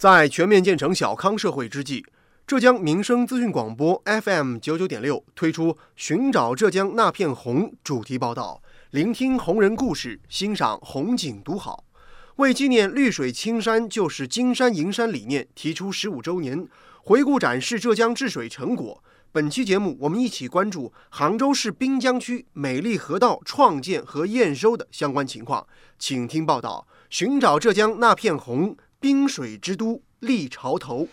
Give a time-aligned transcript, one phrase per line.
[0.00, 2.02] 在全面建成小康社会之际，
[2.46, 11.84] 浙江民生资讯广播 FM 九九点六推出《寻找浙江那片红》主题报道，聆听红人故事，欣赏红景独好。
[12.36, 16.66] 为纪念“绿水青山就是金山银山”理念提出十五周年，
[17.02, 19.04] 回顾展示浙江治水成果。
[19.32, 25.66] 本期节目，我们一起关注杭州市滨江区美丽河道创建和验收的相关情况，
[25.98, 31.08] 请听报道：寻找浙江那片红，冰水之都立潮头。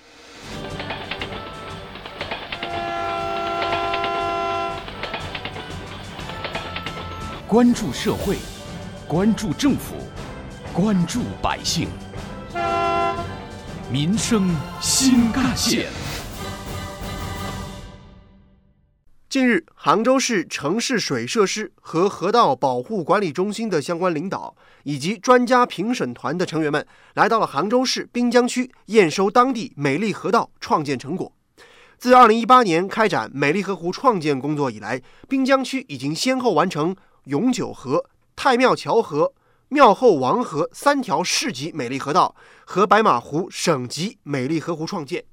[7.47, 8.35] 关注社会，
[9.07, 9.95] 关注政府，
[10.73, 11.87] 关注百姓，
[13.89, 15.87] 民生新干线。
[19.37, 31.31] 近日，杭州市城市水设施和河道保护管理中心的相关领导以及专家评审团的成员们来到了杭州市滨江区验收当地美丽河道创建成果。
[31.99, 38.03] 自2018年开展美丽河湖创建工作以来，滨江区已经先后完成永久河、
[38.35, 39.31] 太庙桥河、
[39.69, 42.35] 庙后王河三条市级美丽河道
[42.65, 45.23] 和白马湖省级美丽河湖创建。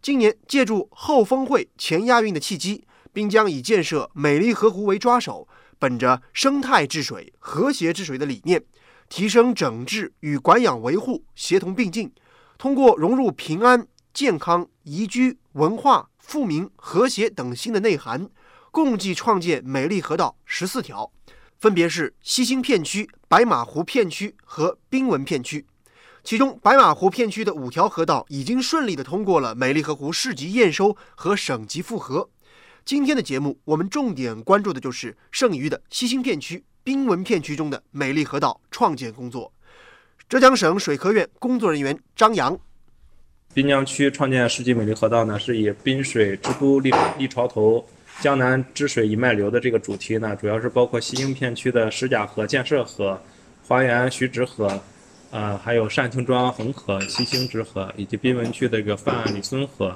[0.00, 2.84] 今年，借助后峰会前亚运的契机。
[3.18, 8.62] 滨江以建设美丽河湖为抓手，本着生态治水、和谐治水的理念，
[9.08, 12.12] 提升整治与管养维护协同并进，
[12.58, 18.30] 通过融入平安、健康、宜居、文化、富民、和谐等新的内涵，
[18.70, 21.10] 共计创建美丽河道十四条，
[21.58, 25.66] 分别是西兴片区、白马湖片区和滨文片区。
[26.22, 32.30] 其中，白马湖片区的五条河道已经顺利地通过了美丽河湖市级验收和省级复核。
[32.88, 39.52] 今天的节目，我们重点关注的就是剩余的西兴片区、滨文片区中的美丽河道创建工作。
[40.26, 42.58] 浙江省水科院工作人员张扬，
[43.52, 47.86] 滨江区创建世纪美丽河道呢，是以滨水之都立立潮头，
[48.22, 53.22] 江南之水一脉流的这个主题呢，主要是包括西兴片区的石甲河、建设河、
[53.66, 54.82] 花园徐直河，
[55.30, 59.94] 呃，还有单庆庄横河、西兴直河，以及滨文区的这个范李孙河。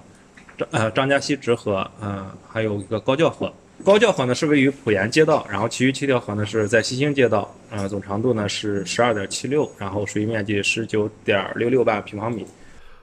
[0.58, 3.52] 张呃，张家溪直河，嗯，还有一个高教河。
[3.84, 12.46] 高教河呢是位于浦沿街道，然后其余七条河呢是在西兴街道，呃，总长度呢是十二点七六，然后水域面积十九点六六万平方米。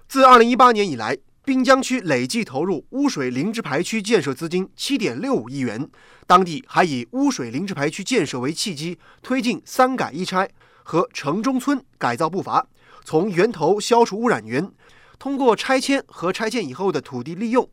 [0.07, 5.89] 自二零一八年以来，滨江区累计投入污水临治排区建设资金七点六五亿元，
[6.25, 10.47] 当地还以污水临治排区建设为契机，推进三改一拆
[10.83, 12.65] 和城中村改造步伐，
[13.03, 14.71] 从源头消除污染源。
[15.19, 17.69] 通过拆迁和拆迁以后的土地利用，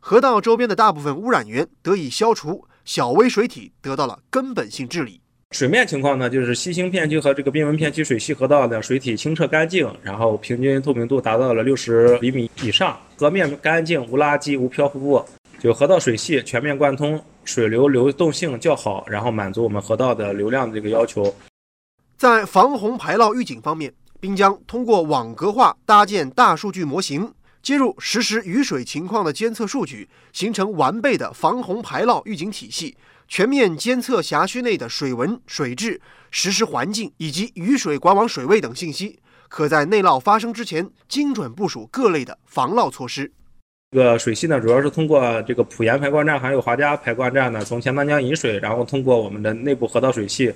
[0.00, 5.20] 河道周边的大部分污染源得以消除，小微水体得到了根本性治理。
[5.50, 15.22] 水面情况呢，就是西兴片区和这个滨文片区水系河道的水体清澈干净，然后平均透明度达到了六十厘米以上，河面干净无垃圾无漂浮物，
[15.60, 21.32] 就河道水系全面贯通，水流流动性较好，然后满足我们河道的流量的这个要求。
[22.16, 23.92] 在防洪排涝预警方面。
[24.20, 27.32] 并将通过网格化搭建大数据模型，
[27.62, 32.96] 接入实时雨水情况的监测数据，形成完备的防洪排涝预警体系，
[33.26, 36.00] 全面监测辖区内的水文、水质、
[36.30, 39.18] 实时环境以及雨水管网水位等信息，
[39.48, 43.32] 可在内涝发生之前精准部署各类的防涝措施。
[43.92, 50.52] 这个水系呢，主要是通过这个普盐排灌站还有华家排灌站呢，从钱塘江引水，然后通过我们的内部河道水系。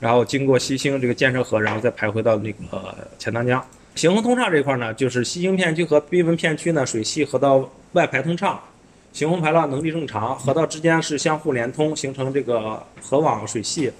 [0.00, 3.64] 然后经过西兴这个建设河，然后再排回到那个钱塘江，
[3.94, 8.60] 行洪通畅这块呢，就是西兴片区和滨文片区呢水系河道外排通畅，
[9.12, 13.92] 行洪排涝能力正常，河道之间是相互连通，形成这个河网水系。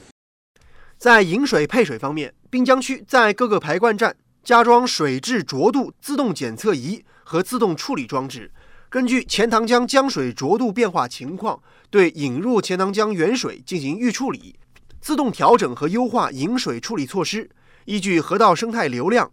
[0.97, 4.15] 在引水配水方面，滨江区在各个排灌站
[4.45, 8.51] 加装水质浊度自动检测仪和自动处理装置，
[8.89, 11.61] 根据钱塘江江水浊度变化情况，
[11.91, 14.55] 对引入钱塘江原水进行预处理。
[15.01, 17.49] 自动调整和优化引水处理措施，
[17.85, 19.31] 依据河道生态流量，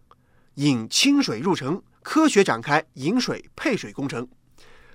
[0.56, 4.28] 引清水入城，科学展开引水配水工程。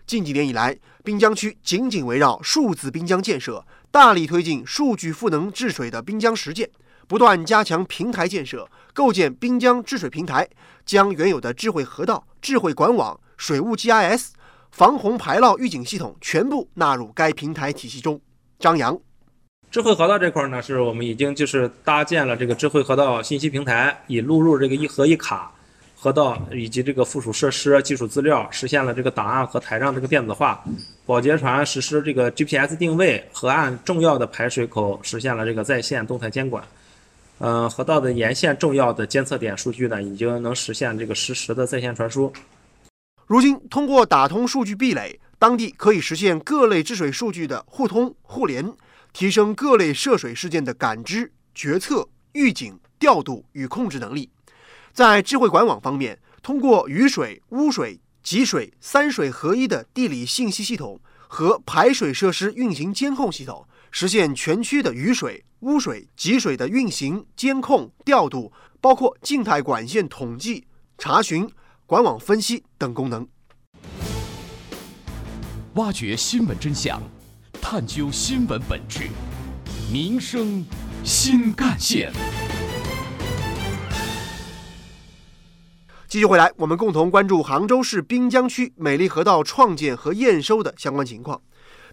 [0.07, 6.71] 近几年以来，滨江区紧紧围绕数字滨江建设，大力推进数据赋能治水的滨江实践，
[7.07, 10.49] 不断加强平台建设，构建滨江治水平台，
[10.87, 14.31] 将原有的智慧河道、智慧管网、水务 GIS、
[14.71, 18.21] 防洪排涝预警系统全部纳入该平台体系中。
[18.59, 18.99] 张扬。
[19.71, 25.49] 智慧河道这块呢，是我们已经就是搭建了这个智慧河道信息平台，已录入这个一河一卡
[25.95, 30.61] 河道以及这个附属设施技术资料，实现了这个档案和台账这个电子化。
[31.07, 36.65] 保洁船实施这个 GPS 定位，河岸重要的排水口实现了这个在线动态监管。
[37.39, 42.33] 呃，河道的沿线重要的监测点数据呢，已经能实现这个实时的在线传输。
[43.25, 48.69] 如今，通过打通数据壁垒，当地可以实现各类治水数据的互通互联，
[49.13, 54.31] 提升各类涉水事件的感知、决策、预警、调度与控制能力。
[54.93, 65.45] 在智慧管网方面，通过雨水、污水、集水三水合一的地理信息系统和排水设施运行监控系统，实现全区的雨水。
[65.61, 70.67] 污水、集水的运行、监控、调度，包括静态管线统计、
[70.97, 71.47] 查询、
[71.85, 73.29] 管网分析等功能。
[75.75, 77.03] 挖掘新闻真相，
[77.61, 79.09] 探究新闻本质，
[79.93, 80.65] 民生
[81.05, 82.11] 新干线。
[86.09, 91.41] 继续回来，我们共同关注杭州市滨江区美丽河道创建和验收的相关情况。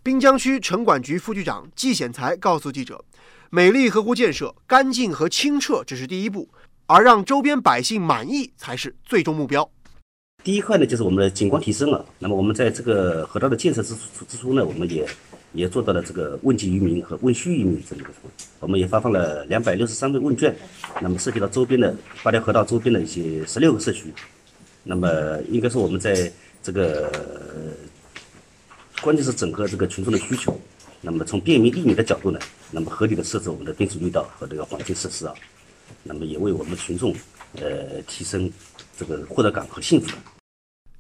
[0.02, 3.04] 滨江区城管局副局长季显才告诉记者。
[3.52, 6.50] 美丽河湖建设，干净和清澈只是第一步，
[6.88, 9.70] 而让周边百姓满意才是最终目标。
[10.44, 12.04] 第一块呢，就是我们的景观提升了。
[12.20, 15.08] 那么我们在这个河道的建设之初之初呢，我们也
[15.58, 18.12] 也做到了这个问及渔民和问需渔民这么一个
[18.60, 20.56] 我们也发放了两百六十三份问卷，
[21.02, 24.14] 那么涉及到周边的八条河道周边的一些十六个社区。
[24.84, 26.32] 那么应该说我们在
[26.62, 27.12] 这个
[29.02, 30.58] 关键是整合这个群众的需求。
[31.02, 32.40] 那么从便民利民的角度呢，
[32.72, 35.34] 那么合理的设置我们的滨水绿道和这个环境设施啊，
[36.04, 37.16] 那么也为我们群众
[37.56, 38.52] 呃提升
[38.98, 40.18] 这个获得感和幸福感。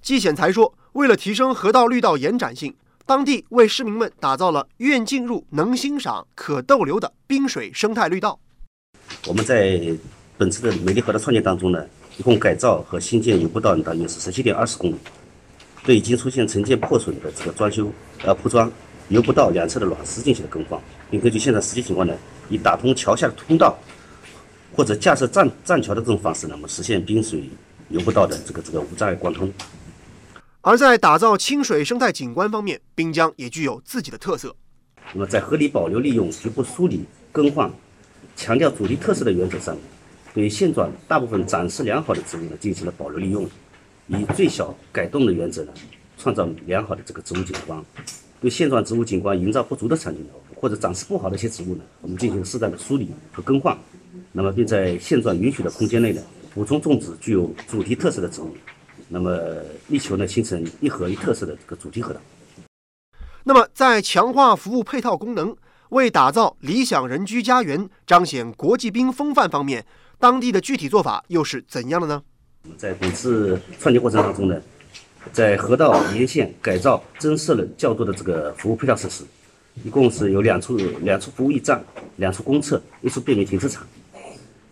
[0.01, 2.73] 季显才说，为了提升河道绿道延展性，
[3.07, 8.37] 当地为市民们打造了愿进入、能欣赏、可逗留的滨水生态绿道。
[9.25, 9.79] 我们在
[10.37, 11.85] 本次的美丽河道创建当中呢，
[12.17, 14.95] 一共改造和新建游步道大约是十七点二十公里，
[15.85, 17.89] 对已经出现成件破损的这个装修
[18.25, 18.69] 呃铺装。
[19.07, 20.77] 游步道两侧的卵石进行了更换，
[21.09, 22.13] 并根据现场实际情况呢，
[22.49, 23.73] 以打通桥下的通道
[24.75, 27.49] 或者架设栈栈桥的这种方式，那么实现滨水
[27.87, 29.49] 游步道的这个这个无障碍贯通。
[30.61, 34.55] 而在打造清水生态景观方面，滨江也具有自己的特色。
[35.13, 37.71] 那么在合理保留利用、局部梳理更换、
[38.35, 39.77] 强调主题特色的原则上，
[40.33, 43.47] 对现状大部分展示良好的植物呢进行了保留利用，
[44.07, 45.71] 以最小改动的原则呢，
[46.17, 47.81] 创造良好的这个植物景观。
[48.41, 53.77] 对现状植物景观营造不足的场景或者展示不好的一些植物呢，我们进行适当的梳理和更换，
[54.33, 56.21] 那么并在现状允许的空间内呢，
[56.53, 58.53] 补充种植具有主题特色的植物，
[59.07, 59.37] 那么
[59.87, 62.19] 力求呢形成一河一特色的这个主题河道。
[63.43, 65.55] 那么在强化服务配套功能，
[65.89, 69.85] 为打造理想人居家园，彰显国际滨风范方面，
[70.19, 72.21] 当地的具体做法又是怎样的呢？
[72.63, 74.61] 我们在本次创建过程当中呢。
[75.33, 79.25] 在河道沿线改造增设了较多的这个服务配套设施，
[79.83, 81.83] 一共是有两处两处服务驿站、
[82.15, 83.85] 两处公厕、一处便民停车场。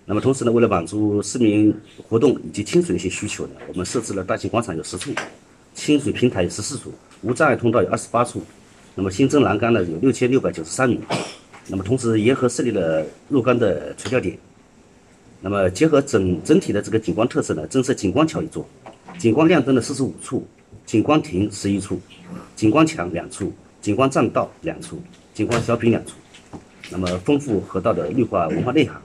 [0.07, 1.75] 那么同时呢，为了满足市民
[2.07, 5.11] 活动以及清水的一些需求呢，我们设置了大型广场有十处，
[5.73, 6.93] 清水平台有十四处，
[7.23, 8.43] 无障碍通道有二十八处。
[8.93, 10.99] 那么新增栏杆呢有六千六百九十三米。
[11.67, 14.37] 那么同时沿河设立了若干的垂钓点。
[15.41, 18.63] 那么结合整整体的这个景观特色呢，增设景观桥一座。
[19.17, 20.45] 景观亮灯的四十五处，
[20.85, 21.99] 景观亭十一处，
[22.55, 25.01] 景观墙两处，景观栈道两处，
[25.33, 26.13] 景观小品两处。
[26.91, 29.01] 那么丰富河道的绿化文化内涵。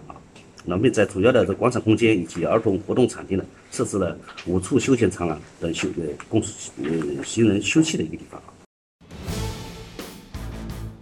[0.65, 8.41] 那么在主要的这广场空间以及儿童活动场地呢，设置了五处休闲长廊等休呃供呃行人休憩的一个地方。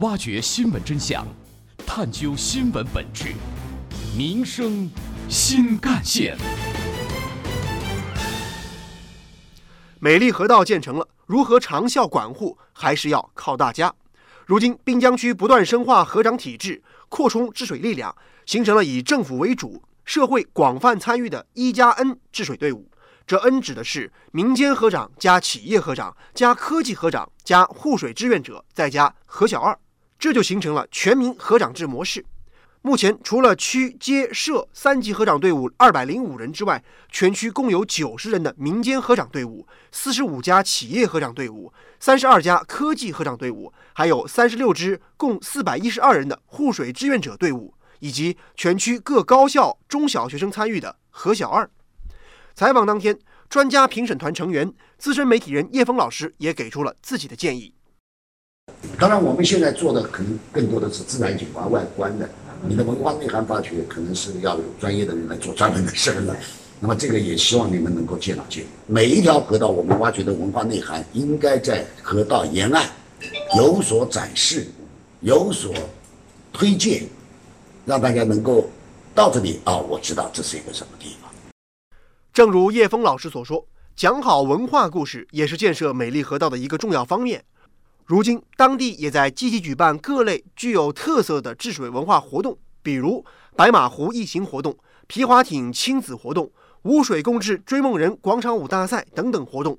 [0.00, 1.26] 挖掘新闻真相，
[1.84, 3.34] 探究新闻本质，
[4.16, 4.88] 民生
[5.28, 6.36] 新干线。
[9.98, 13.92] 美丽河道建成了，如何长效管护，还是要靠大家。
[14.46, 18.14] 如今，滨江区不断深化河长体制，扩充治水力量，
[18.48, 22.90] 形成了以政府为主、社会广泛参与的一加 N 治水队伍。
[23.26, 29.78] 这 N 指的是民间河长加企业河长加科技河长加护水志愿者，再加河小二，
[30.18, 32.24] 这就形成了全民河长制模式。
[32.80, 51.68] 目前，除了区、街、社三级河长队伍二百零五人之外，全区共有九十人的民间河长队伍，四十五家企业河长队伍，三十二家科技河长队伍，还有三十六支共四百一十二人的护水志愿者队伍，以及全区各高校中小学生参与的河小二。
[52.54, 57.72] 采访当天，专家评审团成员、资深媒体人叶峰老师也给出了自己的建议。
[58.98, 62.28] 当然，我们现在做的可能更多的是自然景观外观的。
[62.66, 66.36] 你的文化内涵发掘，可能是要有专业的人来做专门的事儿了。
[66.80, 68.64] 那么这个也希望你们能够见到见。
[68.86, 72.88] 每一条河道，我们挖掘的文化内涵，应该在河道沿岸
[73.56, 74.66] 有所展示，
[75.20, 75.72] 有所
[76.52, 77.04] 推荐，
[77.88, 78.68] 让大家能够
[79.14, 81.32] 到这里啊，我知道这是一个什么地方。
[82.34, 83.66] 正如叶峰老师所说，
[83.96, 87.42] 讲好文化故事也是建设美丽河道的一个重要方面。
[88.04, 93.24] 如今，当地也在积极举办各类具有特色的治水文化活动，比如
[93.56, 94.76] 白马湖一行活动、
[95.06, 96.52] 皮划艇亲子活动、
[96.82, 99.78] 污水共治追梦人广场舞大赛等等活动，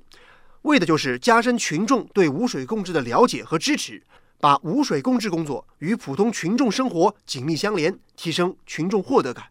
[0.62, 4.02] 为的就是加深群众对污水共治的了解和支持，
[4.40, 9.44] 把污水共治工作与普通群众生活紧密相连，提升群众获得感。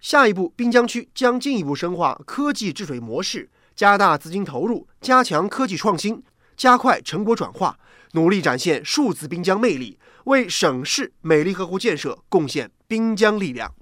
[0.00, 6.22] 下一步，滨江区将进一步深化科技治水模式，加大资金投入，加强科技创新，
[6.56, 7.78] 加快成果转化。
[8.12, 13.72] 努力展现数字滨江魅力，为省市美丽河湖建设贡献滨江力量。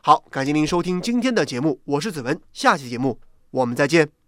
[0.00, 3.20] 好，感谢您收听今天的节目，我是子文，下期节目
[3.52, 4.19] 我们再见。